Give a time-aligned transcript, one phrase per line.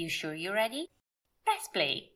[0.00, 0.88] You sure you're ready?
[1.44, 2.10] Press play.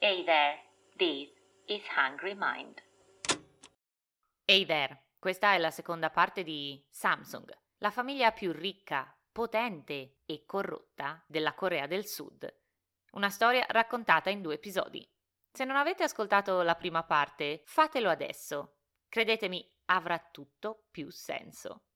[0.00, 0.56] Hey there,
[0.96, 1.28] this
[1.68, 2.80] is Hungry Mind.
[4.46, 10.44] Hey there, questa è la seconda parte di Samsung, la famiglia più ricca, potente e
[10.46, 12.50] corrotta della Corea del Sud.
[13.10, 15.06] Una storia raccontata in due episodi.
[15.52, 18.78] Se non avete ascoltato la prima parte, fatelo adesso.
[19.10, 21.88] Credetemi, avrà tutto più senso.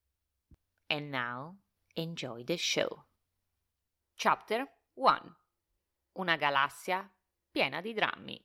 [0.89, 1.59] And now,
[1.95, 3.07] enjoy the show.
[4.15, 5.37] Chapter 1
[6.19, 7.11] Una galassia
[7.51, 8.45] piena di drammi.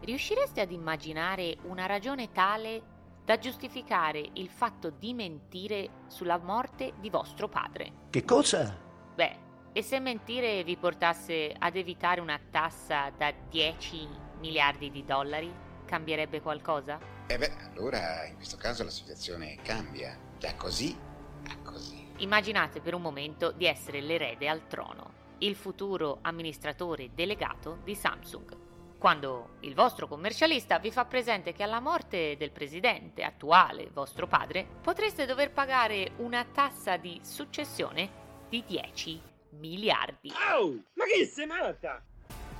[0.00, 2.82] Riuscireste ad immaginare una ragione tale
[3.24, 8.08] da giustificare il fatto di mentire sulla morte di vostro padre?
[8.10, 8.76] Che cosa?
[9.14, 9.38] Beh,
[9.72, 14.08] e se mentire vi portasse ad evitare una tassa da 10
[14.40, 16.98] miliardi di dollari, cambierebbe qualcosa?
[17.26, 20.18] E beh, allora in questo caso la situazione cambia.
[20.38, 21.14] Da così
[21.48, 22.04] a così.
[22.18, 28.64] Immaginate per un momento di essere l'erede al trono, il futuro amministratore delegato di Samsung.
[28.98, 34.66] Quando il vostro commercialista vi fa presente che alla morte del presidente attuale, vostro padre,
[34.80, 40.32] potreste dover pagare una tassa di successione di 10 miliardi.
[40.54, 42.02] Oh, ma che sei matta?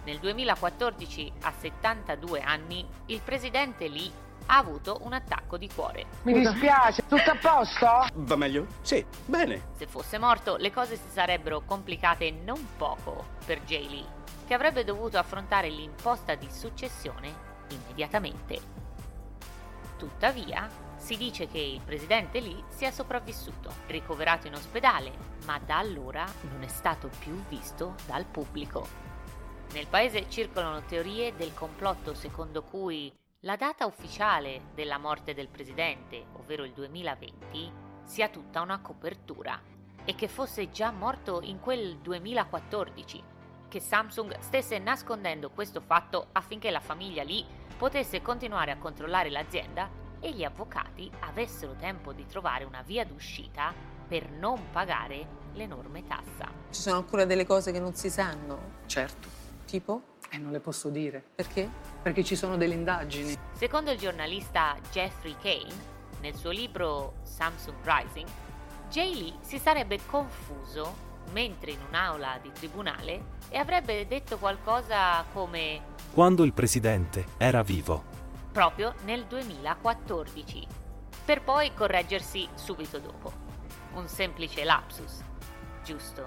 [0.07, 4.09] Nel 2014, a 72 anni, il presidente Lee
[4.47, 6.07] ha avuto un attacco di cuore.
[6.23, 8.07] Mi dispiace, tutto a posto?
[8.15, 8.69] Va meglio?
[8.83, 9.71] Sì, bene.
[9.77, 14.07] Se fosse morto, le cose si sarebbero complicate non poco per Jay Lee,
[14.47, 17.35] che avrebbe dovuto affrontare l'imposta di successione
[17.71, 18.61] immediatamente.
[19.99, 20.69] Tuttavia,
[20.99, 25.11] si dice che il presidente Lee sia sopravvissuto, ricoverato in ospedale,
[25.47, 29.06] ma da allora non è stato più visto dal pubblico.
[29.73, 36.27] Nel paese circolano teorie del complotto secondo cui la data ufficiale della morte del presidente,
[36.35, 37.73] ovvero il 2020,
[38.05, 39.61] sia tutta una copertura
[40.05, 43.23] e che fosse già morto in quel 2014,
[43.69, 47.45] che Samsung stesse nascondendo questo fatto affinché la famiglia Lee
[47.77, 49.91] potesse continuare a controllare l'azienda
[50.21, 53.75] e gli avvocati avessero tempo di trovare una via d'uscita
[54.09, 56.51] per non pagare l'enorme tassa.
[56.71, 58.75] Ci sono ancora delle cose che non si sanno.
[58.87, 59.29] Certo,
[59.67, 60.03] Tipo?
[60.29, 61.69] e non le posso dire, Perché?
[62.03, 63.37] perché ci sono delle indagini.
[63.53, 68.29] Secondo il giornalista Jeffrey Kane, nel suo libro Samsung Rising,
[68.91, 75.95] Jay Lee si sarebbe confuso mentre in un'aula di tribunale e avrebbe detto qualcosa come
[76.13, 78.05] quando il presidente era vivo.
[78.53, 80.67] proprio nel 2014,
[81.25, 83.33] per poi correggersi subito dopo.
[83.95, 85.21] Un semplice lapsus,
[85.85, 86.25] giusto?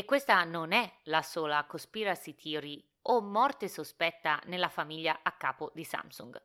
[0.00, 5.70] E questa non è la sola conspiracy theory o morte sospetta nella famiglia a capo
[5.74, 6.42] di Samsung.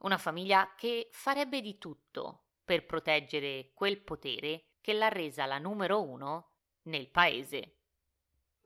[0.00, 6.02] Una famiglia che farebbe di tutto per proteggere quel potere che l'ha resa la numero
[6.02, 6.50] uno
[6.88, 7.78] nel paese.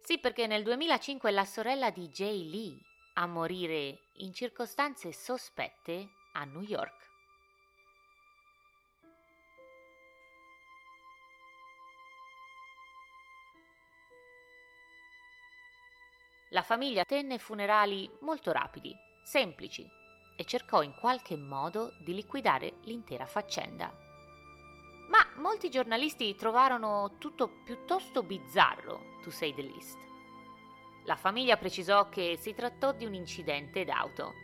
[0.03, 2.81] Sì, perché nel 2005 è la sorella di Jay Lee
[3.15, 7.14] a morire in circostanze sospette a New York.
[16.55, 19.91] La famiglia tenne funerali molto rapidi, semplici,
[20.37, 23.93] e cercò in qualche modo di liquidare l'intera faccenda.
[25.09, 29.99] Ma molti giornalisti trovarono tutto piuttosto bizzarro, to say the least.
[31.07, 34.35] La famiglia precisò che si trattò di un incidente d'auto.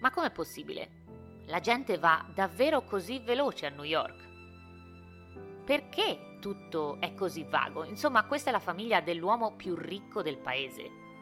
[0.00, 1.02] Ma com'è possibile?
[1.48, 5.62] La gente va davvero così veloce a New York?
[5.62, 7.84] Perché tutto è così vago?
[7.84, 11.12] Insomma, questa è la famiglia dell'uomo più ricco del paese.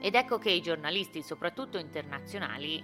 [0.00, 2.82] Ed ecco che i giornalisti, soprattutto internazionali,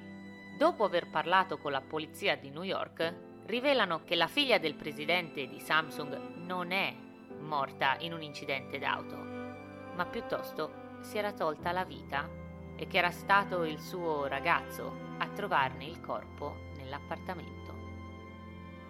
[0.58, 3.14] dopo aver parlato con la polizia di New York,
[3.46, 6.94] rivelano che la figlia del presidente di Samsung non è
[7.40, 12.28] morta in un incidente d'auto, ma piuttosto si era tolta la vita
[12.76, 17.62] e che era stato il suo ragazzo a trovarne il corpo nell'appartamento.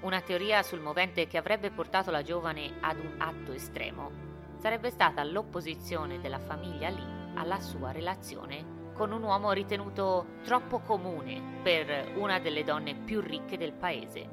[0.00, 4.23] Una teoria sul movente che avrebbe portato la giovane ad un atto estremo
[4.64, 11.58] sarebbe stata l'opposizione della famiglia Lee alla sua relazione con un uomo ritenuto troppo comune
[11.62, 14.26] per una delle donne più ricche del paese.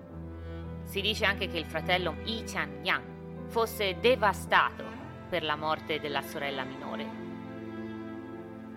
[0.83, 4.85] Si dice anche che il fratello Yi Chan-yang fosse devastato
[5.27, 7.05] per la morte della sorella minore.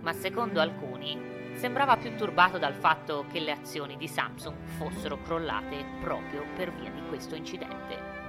[0.01, 5.85] Ma secondo alcuni sembrava più turbato dal fatto che le azioni di Samsung fossero crollate
[6.01, 8.24] proprio per via di questo incidente.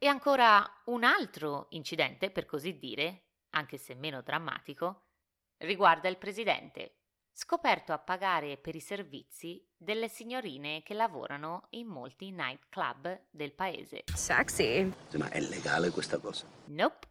[0.00, 5.08] E ancora un altro incidente, per così dire, anche se meno drammatico,
[5.56, 6.98] riguarda il presidente,
[7.32, 14.04] scoperto a pagare per i servizi delle signorine che lavorano in molti nightclub del paese.
[14.14, 14.88] Sexy.
[15.16, 16.48] Ma è legale questa cosa?
[16.66, 17.06] Nope.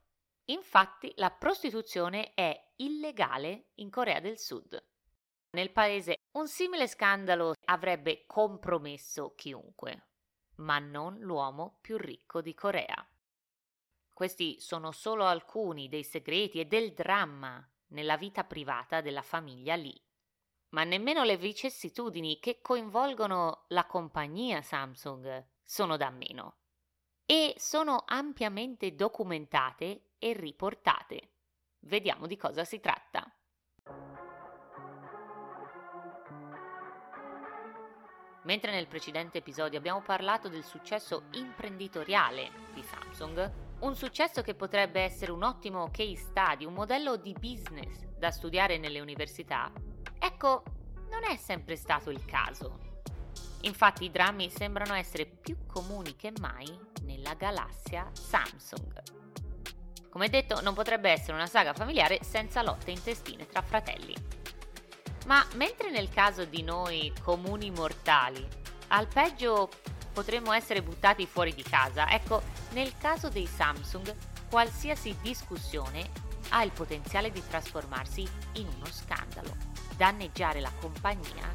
[0.45, 4.81] Infatti la prostituzione è illegale in Corea del Sud.
[5.57, 10.07] Nel paese un simile scandalo avrebbe compromesso chiunque,
[10.57, 13.07] ma non l'uomo più ricco di Corea.
[14.13, 20.01] Questi sono solo alcuni dei segreti e del dramma nella vita privata della famiglia Lee
[20.69, 26.57] ma nemmeno le vicissitudini che coinvolgono la compagnia Samsung sono da meno
[27.25, 31.31] e sono ampiamente documentate e riportate.
[31.79, 33.31] Vediamo di cosa si tratta.
[38.47, 43.51] Mentre nel precedente episodio abbiamo parlato del successo imprenditoriale di Samsung,
[43.81, 48.77] un successo che potrebbe essere un ottimo case study, un modello di business da studiare
[48.77, 49.69] nelle università,
[50.19, 50.63] Ecco,
[51.09, 52.79] non è sempre stato il caso.
[53.61, 56.67] Infatti i drammi sembrano essere più comuni che mai
[57.03, 59.01] nella galassia Samsung.
[60.09, 64.36] Come detto, non potrebbe essere una saga familiare senza lotte intestine tra fratelli.
[65.27, 68.45] Ma mentre nel caso di noi comuni mortali,
[68.87, 69.69] al peggio
[70.13, 72.41] potremmo essere buttati fuori di casa, ecco,
[72.71, 74.15] nel caso dei Samsung,
[74.49, 76.09] qualsiasi discussione
[76.49, 79.53] ha il potenziale di trasformarsi in uno scandalo
[79.97, 81.51] danneggiare la compagnia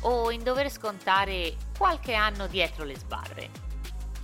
[0.00, 3.65] o in dover scontare qualche anno dietro le sbarre.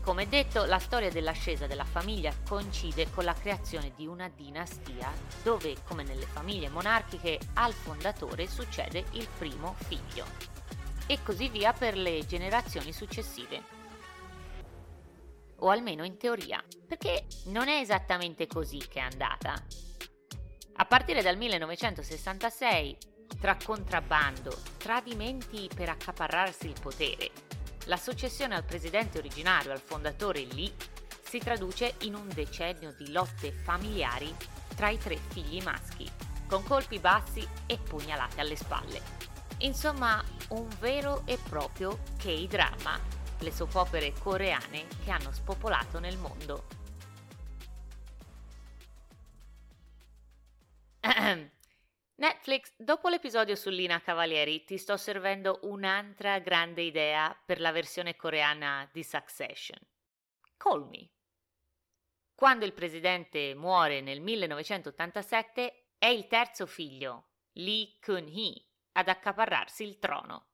[0.03, 5.13] Come detto, la storia dell'ascesa della famiglia coincide con la creazione di una dinastia
[5.45, 10.25] dove, come nelle famiglie monarchiche, al fondatore succede il primo figlio.
[11.07, 13.63] E così via per le generazioni successive.
[15.59, 19.55] O almeno in teoria, perché non è esattamente così che è andata.
[20.75, 22.97] A partire dal 1966
[23.41, 27.31] tra contrabbando, tradimenti per accaparrarsi il potere,
[27.87, 30.73] la successione al presidente originario, al fondatore Lee,
[31.23, 34.35] si traduce in un decennio di lotte familiari
[34.77, 36.09] tra i tre figli maschi,
[36.47, 39.01] con colpi bassi e pugnalate alle spalle.
[39.59, 42.99] Insomma, un vero e proprio K-drama,
[43.39, 46.67] le soap opere coreane che hanno spopolato nel mondo.
[52.17, 58.17] Netflix, dopo l'episodio su Lina Cavalieri, ti sto servendo un'altra grande idea per la versione
[58.17, 59.79] coreana di Succession.
[60.57, 61.11] Call me.
[62.35, 68.63] Quando il presidente muore nel 1987, è il terzo figlio, Lee Kun-hee,
[68.93, 70.49] ad accaparrarsi il trono.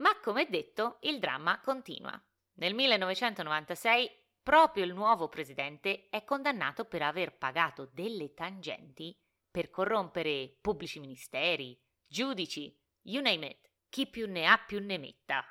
[0.00, 2.20] Ma come detto, il dramma continua.
[2.54, 4.10] Nel 1996,
[4.42, 9.16] proprio il nuovo presidente è condannato per aver pagato delle tangenti
[9.56, 15.50] per corrompere pubblici ministeri, giudici, you name it, chi più ne ha più ne metta.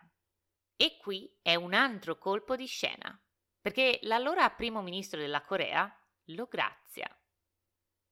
[0.76, 3.20] E qui è un altro colpo di scena,
[3.60, 5.92] perché l'allora primo ministro della Corea
[6.26, 7.10] lo grazia.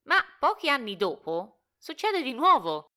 [0.08, 2.88] Ma pochi anni dopo succede di nuovo.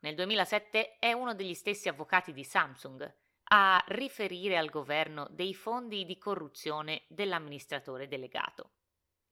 [0.00, 6.04] Nel 2007 è uno degli stessi avvocati di Samsung a riferire al governo dei fondi
[6.04, 8.72] di corruzione dell'amministratore delegato.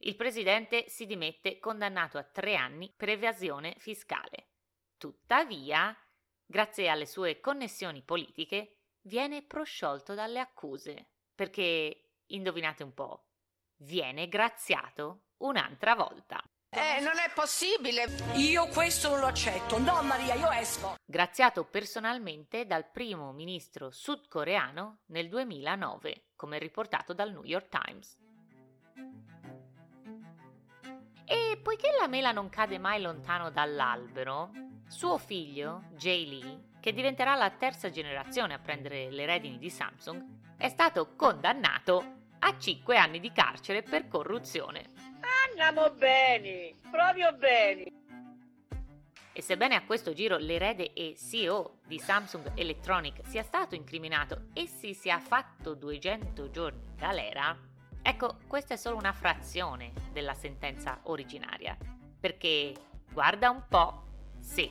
[0.07, 4.49] Il presidente si dimette condannato a tre anni per evasione fiscale.
[4.99, 5.97] Tuttavia,
[6.45, 13.29] grazie alle sue connessioni politiche, viene prosciolto dalle accuse, perché, indovinate un po',
[13.77, 16.39] viene graziato un'altra volta.
[16.69, 18.05] Eh, non è possibile!
[18.35, 19.79] Io questo non lo accetto!
[19.79, 20.97] No, Maria, io esco!
[21.03, 28.19] Graziato personalmente dal primo ministro sudcoreano nel 2009, come riportato dal New York Times.
[31.77, 34.53] Poiché la mela non cade mai lontano dall'albero,
[34.87, 40.25] suo figlio, Jay Lee, che diventerà la terza generazione a prendere le redini di Samsung,
[40.57, 42.05] è stato condannato
[42.39, 44.93] a 5 anni di carcere per corruzione.
[45.49, 47.87] Andiamo bene, proprio bene.
[49.33, 54.69] E sebbene a questo giro l'erede e CEO di Samsung Electronic sia stato incriminato e
[54.69, 57.59] si sia fatto 200 giorni galera,
[58.07, 61.75] Ecco, questa è solo una frazione della sentenza originaria,
[62.21, 62.75] perché
[63.11, 64.03] guarda un po',
[64.41, 64.71] sì,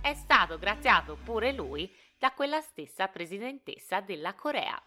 [0.00, 4.80] è stato graziato pure lui da quella stessa presidentessa della Corea.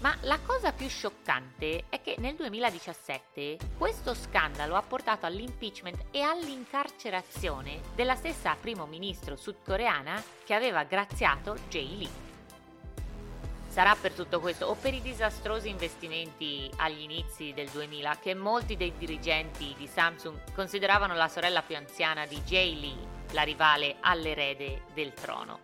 [0.00, 6.20] Ma la cosa più scioccante è che nel 2017 questo scandalo ha portato all'impeachment e
[6.20, 12.29] all'incarcerazione della stessa primo ministro sudcoreana che aveva graziato Jay Lee.
[13.70, 18.76] Sarà per tutto questo o per i disastrosi investimenti agli inizi del 2000 che molti
[18.76, 24.86] dei dirigenti di Samsung consideravano la sorella più anziana di Jay Lee, la rivale all'erede
[24.92, 25.60] del trono.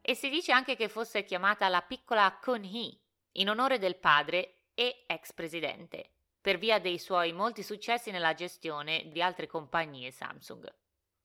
[0.00, 2.98] E si dice anche che fosse chiamata la piccola Kun-hee,
[3.32, 9.10] in onore del padre e ex presidente, per via dei suoi molti successi nella gestione
[9.12, 10.80] di altre compagnie Samsung.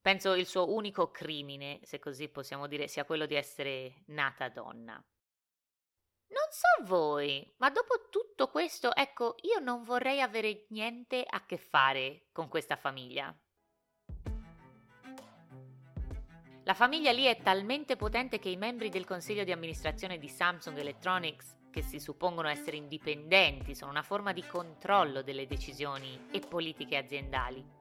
[0.08, 4.94] Penso il suo unico crimine, se così possiamo dire, sia quello di essere nata donna.
[4.94, 11.58] Non so voi, ma dopo tutto questo, ecco, io non vorrei avere niente a che
[11.58, 13.38] fare con questa famiglia.
[16.64, 20.78] La famiglia lì è talmente potente che i membri del consiglio di amministrazione di Samsung
[20.78, 26.96] Electronics, che si suppongono essere indipendenti, sono una forma di controllo delle decisioni e politiche
[26.96, 27.77] aziendali.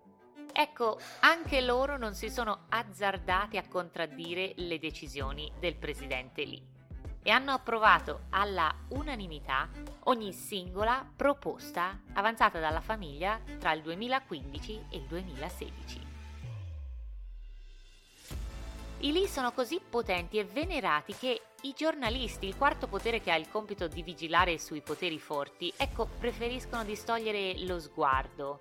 [0.52, 6.74] Ecco, anche loro non si sono azzardati a contraddire le decisioni del presidente Lee
[7.22, 9.68] e hanno approvato alla unanimità
[10.04, 16.06] ogni singola proposta avanzata dalla famiglia tra il 2015 e il 2016.
[19.00, 23.36] I Lee sono così potenti e venerati che i giornalisti, il quarto potere che ha
[23.36, 28.58] il compito di vigilare sui poteri forti, ecco, preferiscono distogliere lo sguardo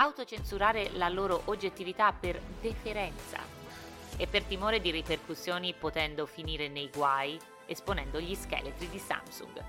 [0.00, 3.38] autocensurare la loro oggettività per deferenza
[4.16, 9.64] e per timore di ripercussioni potendo finire nei guai esponendo gli scheletri di Samsung.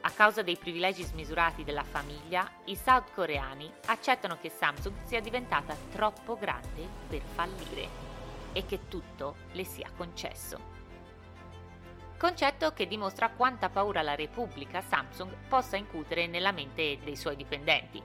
[0.00, 5.76] A causa dei privilegi smisurati della famiglia, i south coreani accettano che Samsung sia diventata
[5.92, 8.06] troppo grande per fallire
[8.52, 10.76] e che tutto le sia concesso.
[12.18, 18.02] Concetto che dimostra quanta paura la Repubblica Samsung possa incutere nella mente dei suoi dipendenti,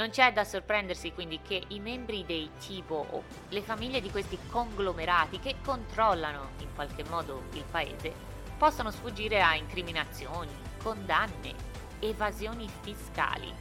[0.00, 5.38] non c'è da sorprendersi quindi che i membri dei TIBO, le famiglie di questi conglomerati
[5.38, 8.10] che controllano in qualche modo il paese,
[8.56, 10.50] possano sfuggire a incriminazioni,
[10.82, 11.54] condanne,
[11.98, 13.52] evasioni fiscali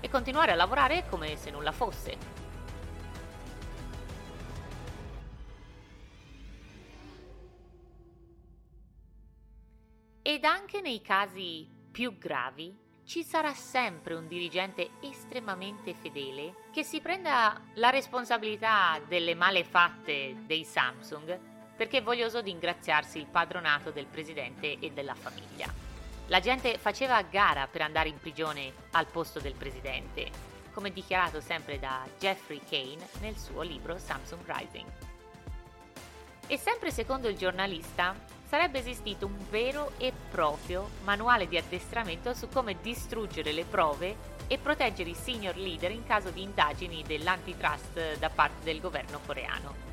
[0.00, 2.16] e continuare a lavorare come se nulla fosse.
[10.22, 17.00] Ed anche nei casi più gravi ci sarà sempre un dirigente estremamente fedele che si
[17.00, 21.40] prenda la responsabilità delle malefatte dei Samsung
[21.74, 25.72] perché è voglioso di ingraziarsi il padronato del presidente e della famiglia.
[26.26, 30.30] La gente faceva gara per andare in prigione al posto del presidente,
[30.74, 34.92] come dichiarato sempre da Jeffrey Kane nel suo libro Samsung Rising.
[36.46, 38.14] E sempre secondo il giornalista,
[38.48, 44.56] sarebbe esistito un vero e proprio manuale di addestramento su come distruggere le prove e
[44.56, 49.86] proteggere i senior leader in caso di indagini dell'antitrust da parte del governo coreano.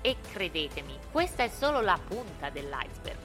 [0.00, 3.18] E credetemi, questa è solo la punta dell'iceberg.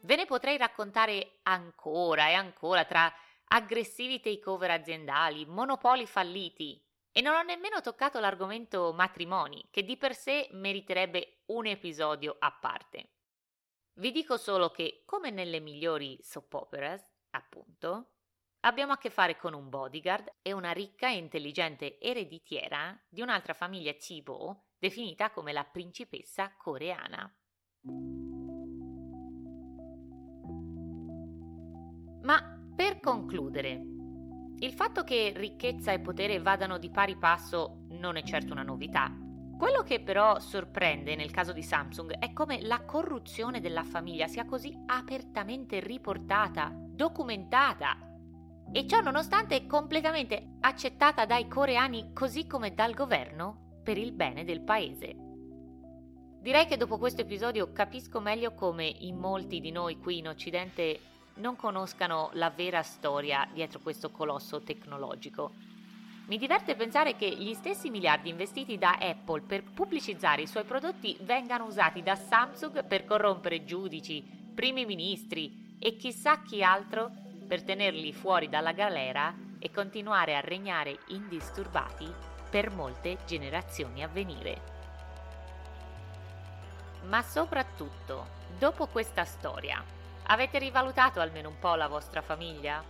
[0.00, 3.12] Ve ne potrei raccontare ancora e ancora tra
[3.48, 6.80] aggressivi takeover aziendali, monopoli falliti,
[7.16, 12.52] e non ho nemmeno toccato l'argomento matrimoni, che di per sé meriterebbe un episodio a
[12.52, 13.12] parte.
[13.94, 18.10] Vi dico solo che, come nelle migliori soap operas, appunto,
[18.66, 23.54] abbiamo a che fare con un bodyguard e una ricca e intelligente ereditiera di un'altra
[23.54, 27.34] famiglia Chibo, definita come la principessa coreana.
[32.24, 33.95] Ma per concludere,
[34.58, 39.14] il fatto che ricchezza e potere vadano di pari passo non è certo una novità.
[39.58, 44.46] Quello che però sorprende nel caso di Samsung è come la corruzione della famiglia sia
[44.46, 47.98] così apertamente riportata, documentata
[48.72, 54.44] e ciò nonostante è completamente accettata dai coreani così come dal governo per il bene
[54.44, 55.16] del paese.
[56.40, 61.00] Direi che dopo questo episodio capisco meglio come in molti di noi qui in Occidente
[61.36, 65.52] non conoscano la vera storia dietro questo colosso tecnologico.
[66.26, 71.16] Mi diverte pensare che gli stessi miliardi investiti da Apple per pubblicizzare i suoi prodotti
[71.20, 74.22] vengano usati da Samsung per corrompere giudici,
[74.54, 77.10] primi ministri e chissà chi altro
[77.46, 82.12] per tenerli fuori dalla galera e continuare a regnare indisturbati
[82.50, 84.74] per molte generazioni a venire.
[87.04, 88.26] Ma soprattutto,
[88.58, 89.84] dopo questa storia,
[90.28, 92.84] Avete rivalutato almeno un po' la vostra famiglia?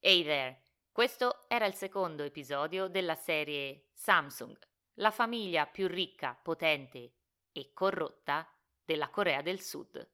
[0.00, 0.62] Hey there!
[0.90, 4.56] Questo era il secondo episodio della serie Samsung,
[4.94, 7.12] la famiglia più ricca, potente
[7.52, 8.50] e corrotta
[8.82, 10.10] della Corea del Sud.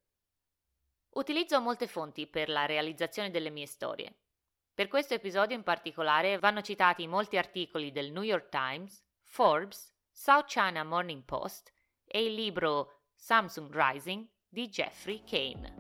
[1.11, 4.12] Utilizzo molte fonti per la realizzazione delle mie storie.
[4.75, 10.47] Per questo episodio in particolare vanno citati molti articoli del New York Times, Forbes, South
[10.47, 11.71] China Morning Post
[12.05, 15.75] e il libro Samsung Rising di Jeffrey Kane.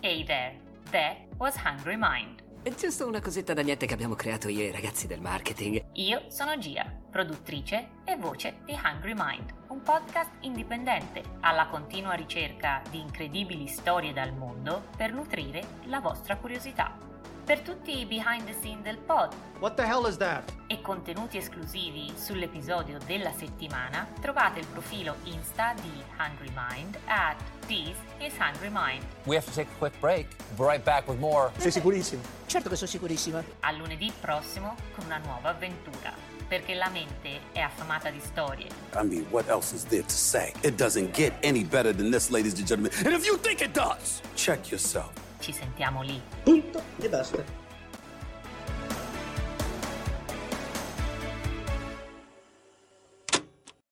[0.00, 0.58] Hey there,
[0.90, 2.42] that was Hungry Mind.
[2.62, 5.84] È giusto una cosetta da niente che abbiamo creato io e i ragazzi del marketing.
[5.92, 12.82] Io sono Gia, produttrice e voce di Hungry Mind, un podcast indipendente alla continua ricerca
[12.90, 16.98] di incredibili storie dal mondo per nutrire la vostra curiosità.
[17.46, 20.52] Per tutti i behind the scene del pod What the hell is that?
[20.66, 27.36] e contenuti esclusivi sull'episodio della settimana, trovate il profilo Insta di Hungry Mind at
[27.68, 29.04] This is Hungry Mind.
[29.26, 30.26] We have to take a quick break.
[30.56, 31.52] We'll be right back with more.
[31.58, 32.20] Sei sicurissimo?
[32.46, 33.44] Certo che sono sicurissima.
[33.60, 36.12] A lunedì prossimo con una nuova avventura,
[36.48, 38.66] perché la mente è affamata di storie.
[38.96, 40.52] I mean, what else is there to say?
[40.62, 42.90] It doesn't get any better than this, ladies and gentlemen.
[43.04, 45.12] And if you think it does, check yourself.
[45.38, 46.20] Ci sentiamo lì.
[46.42, 47.65] Punto e basta.